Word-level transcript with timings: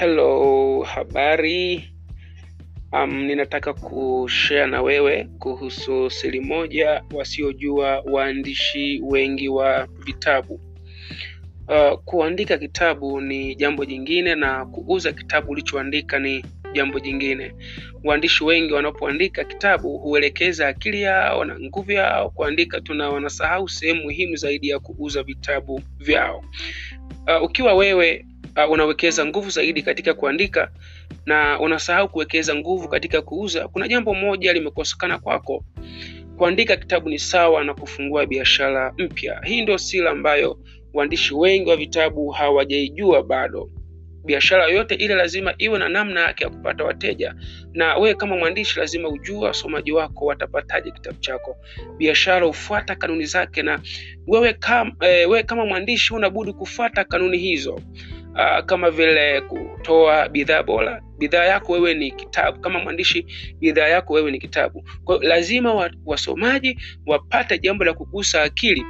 Hello, 0.00 0.82
habari. 0.82 1.84
Um, 2.92 3.14
ninataka 3.24 3.72
kushare 3.74 4.66
na 4.66 4.82
wewe 4.82 5.24
kuhusu 5.38 6.10
siri 6.10 6.40
moja 6.40 7.04
wasiojua 7.14 8.00
waandishi 8.00 9.00
wengi 9.04 9.48
wa 9.48 9.86
vitabu. 10.04 10.60
Uh, 11.68 11.98
kuandika 12.04 12.58
kitabu 12.58 13.20
ni 13.20 13.54
jambo 13.54 13.84
jingine 13.84 14.34
na 14.34 14.66
kuuza 14.66 15.12
kitabu 15.12 15.50
ulichoandika 15.52 16.18
ni 16.18 16.44
jambo 16.72 17.00
jingine. 17.00 17.54
Waandishi 18.04 18.44
wengi 18.44 18.72
wanapoandika 18.72 19.44
kitabu 19.44 19.98
huelekeza 19.98 20.68
akili 20.68 21.02
yao 21.02 21.44
na 21.44 21.58
nguvu 21.60 21.92
yao 21.92 22.30
kuandika 22.30 22.80
tuna 22.80 23.08
wanasahau 23.08 23.68
sehemu 23.68 24.02
muhimu 24.02 24.36
zaidi 24.36 24.68
ya 24.68 24.78
kuuza 24.78 25.22
vitabu 25.22 25.82
vyao. 25.98 26.44
Uh, 27.36 27.42
ukiwa 27.42 27.74
wewe 27.74 28.24
uh, 28.66 28.72
unawekeza 28.72 29.26
nguvu 29.26 29.50
zaidi 29.50 29.82
katika 29.82 30.14
kuandika 30.14 30.70
na 31.26 31.60
unasahau 31.60 32.08
kuwekeza 32.08 32.54
nguvu 32.54 32.88
katika 32.88 33.22
kuuza, 33.22 33.68
kuna 33.68 33.88
jambo 33.88 34.14
moja 34.14 34.52
limekosekana 34.52 35.18
kwako. 35.18 35.64
Kuandika 36.36 36.76
kitabu 36.76 37.08
ni 37.08 37.18
sawa 37.18 37.64
na 37.64 37.74
kufungua 37.74 38.26
biashara 38.26 38.94
mpya. 38.98 39.40
Hii 39.44 39.62
ndio 39.62 39.78
siri 39.78 40.08
ambayo 40.08 40.58
waandishi 40.94 41.34
wengi 41.34 41.70
wa 41.70 41.76
vitabu 41.76 42.28
hawajaijua 42.30 43.22
bado. 43.22 43.70
Biashara 44.24 44.64
yoyote 44.66 44.94
ile 44.94 45.14
lazima 45.14 45.54
iwe 45.58 45.78
na 45.78 45.88
namna 45.88 46.20
yake 46.20 46.44
ya 46.44 46.50
kupata 46.50 46.84
wateja, 46.84 47.34
na 47.72 47.96
wewe 47.96 48.14
kama 48.14 48.36
mwandishi 48.36 48.78
lazima 48.80 49.08
ujue 49.08 49.38
wasomaji 49.38 49.92
wako 49.92 50.24
watapataje 50.26 50.90
kitabu 50.90 51.18
chako. 51.20 51.56
Biashara 51.98 52.46
hufuata 52.46 52.94
kanuni 52.96 53.26
zake, 53.26 53.62
na 53.62 53.80
wewe 54.26 54.52
kama, 54.52 54.92
e, 55.00 55.06
wewe 55.26 55.42
kama 55.42 55.66
mwandishi 55.66 56.14
unabudi 56.14 56.52
kufuata 56.52 57.04
kanuni 57.04 57.38
hizo. 57.38 57.80
Uh, 58.34 58.64
kama 58.66 58.90
vile 58.90 59.40
kutoa 59.40 60.28
bidhaa 60.28 60.62
bora. 60.62 61.02
Bidhaa 61.18 61.44
yako 61.44 61.72
wewe 61.72 61.94
ni 61.94 62.10
kitabu. 62.10 62.60
Kama 62.60 62.78
mwandishi, 62.78 63.26
bidhaa 63.60 63.88
yako 63.88 64.12
wewe 64.12 64.30
ni 64.30 64.38
kitabu. 64.38 64.84
Kwa 65.04 65.18
lazima 65.24 65.74
wa, 65.74 65.90
wasomaji 66.06 66.78
wapate 67.06 67.58
jambo 67.58 67.84
la 67.84 67.92
kugusa 67.94 68.42
akili 68.42 68.84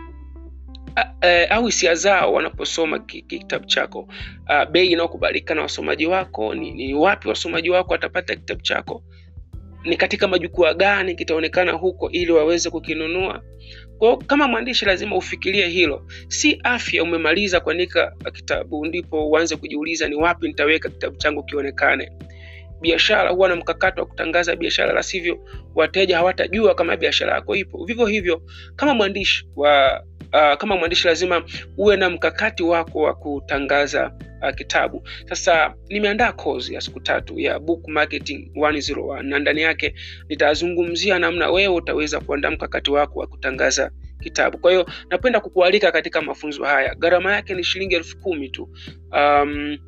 uh, 0.97 1.53
au 1.57 1.67
hisia 1.67 1.95
zao 1.95 2.33
wanaposoma 2.33 2.99
kitabu 2.99 3.65
chako. 3.67 4.01
Uh, 4.49 4.65
bei 4.71 4.87
inayokubalika 4.87 5.55
na 5.55 5.63
wasomaji 5.63 6.07
wako 6.07 6.55
ni, 6.55 6.71
ni 6.71 6.95
wapi 6.95 7.29
wasomaji 7.29 7.71
wako 7.71 7.93
watapata 7.93 8.37
kitabu 8.37 8.61
chako, 8.63 9.03
ni 9.85 9.97
katika 9.97 10.29
majukwaa 10.29 10.75
gani 10.75 11.15
kitaonekana 11.15 11.73
huko 11.73 12.11
ili 12.11 12.33
waweze 12.33 12.71
kukinunua. 12.71 13.43
Kwa 13.99 14.17
kama 14.19 14.49
mwandishi 14.49 14.85
lazima 14.85 15.17
ufikirie 15.17 15.69
hilo. 15.69 16.07
Si 16.29 16.61
afya 16.65 17.03
umemaliza 17.03 17.61
kuandika 17.61 18.13
kitabu 18.33 18.87
ndipo 18.87 19.29
uanze 19.31 19.57
kujiuliza 19.57 20.09
ni 20.09 20.15
wapi 20.15 20.47
nitaweka 20.49 20.89
kitabu 20.89 21.17
changu 21.17 21.43
kionekane. 21.43 22.13
Biashara 22.81 23.31
huwa 23.31 23.49
na 23.49 23.57
mkakati 23.57 24.01
wa 24.01 24.07
kutangaza 24.07 24.57
biashara, 24.57 24.93
la 24.93 25.03
sivyo 25.03 25.39
wateja 25.75 26.17
hawatajua 26.17 26.75
kama 26.75 26.97
biashara 26.97 27.35
yako 27.35 27.57
ipo. 27.57 27.85
Vivyo 27.85 28.07
hivyo 28.07 28.43
kama 28.77 28.95
mwandishi 28.95 29.49
wa 29.57 30.03
uh, 30.33 30.57
kama 30.59 30.77
mwandishi 30.77 31.07
lazima 31.09 31.43
uwe 31.77 31.97
na 31.97 32.11
mkakati 32.11 32.63
wako 32.63 33.01
wa 33.03 33.15
kutangaza 33.15 34.13
uh, 34.43 34.55
kitabu. 34.55 35.09
Sasa 35.29 35.75
nimeandaa 35.89 36.33
kozi 36.33 36.75
ya 36.75 36.81
siku 36.81 37.01
tatu 37.01 37.39
ya 37.41 37.59
Book 37.59 37.89
Marketing 37.89 38.51
101 38.55 39.23
na 39.23 39.39
ndani 39.39 39.61
yake 39.63 39.95
nitazungumzia 40.29 41.19
namna 41.19 41.51
wewe 41.51 41.75
utaweza 41.75 42.21
kuandaa 42.21 42.51
mkakati 42.51 42.91
wako 42.91 43.19
wa 43.21 43.27
kutangaza 43.27 43.91
kitabu. 44.23 44.59
Kwa 44.59 44.71
hiyo 44.71 44.87
napenda 45.11 45.41
kukualika 45.41 45.93
katika 45.93 46.23
mafunzo 46.23 46.65
haya. 46.65 46.95
Gharama 46.95 47.33
yake 47.33 47.55
ni 47.55 47.65
shilingi 47.65 47.95
elfu 47.95 48.19
kumi 48.19 48.49
tu. 48.49 48.69
Um, 49.13 49.79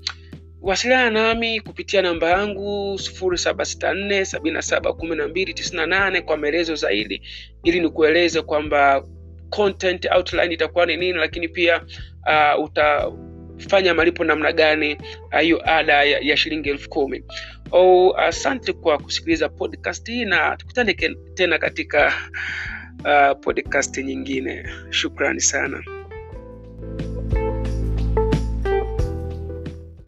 wasiliana 0.62 1.10
nami 1.10 1.60
kupitia 1.60 2.02
namba 2.02 2.30
yangu 2.30 2.98
sufuri 2.98 3.38
saba 3.38 3.64
sita 3.64 3.94
nne 3.94 4.24
sabini 4.24 4.54
na 4.54 4.62
saba 4.62 4.92
kumi 4.92 5.16
na 5.16 5.28
mbili 5.28 5.54
tisini 5.54 5.76
na 5.76 5.86
nane 5.86 6.20
kwa 6.20 6.36
maelezo 6.36 6.74
zaidi, 6.74 7.22
ili 7.64 7.80
nikueleze 7.80 8.42
kwamba 8.42 9.04
content 9.50 10.06
outline 10.16 10.54
itakuwa 10.54 10.86
ni 10.86 10.96
nini, 10.96 11.18
lakini 11.18 11.48
pia 11.48 11.80
uh, 12.26 12.64
utafanya 13.62 13.94
malipo 13.94 14.24
namna 14.24 14.52
gani 14.52 14.98
hiyo 15.40 15.56
uh, 15.56 15.68
ada 15.68 16.04
ya, 16.04 16.18
ya 16.18 16.36
shilingi 16.36 16.68
elfu 16.70 16.88
kumi. 16.88 17.24
Oh, 17.72 18.14
asante 18.18 18.72
kwa 18.72 18.98
kusikiliza 18.98 19.48
podcast 19.48 20.06
hii 20.08 20.24
na 20.24 20.56
tukutane 20.56 20.94
tena 21.34 21.58
katika 21.58 22.12
uh, 23.04 23.40
podcast 23.40 23.98
nyingine. 23.98 24.68
Shukrani 24.90 25.40
sana. 25.40 25.84